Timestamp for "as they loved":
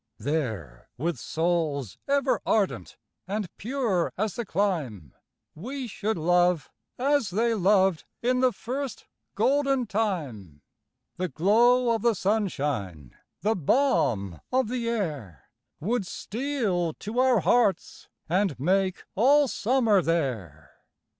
6.97-8.03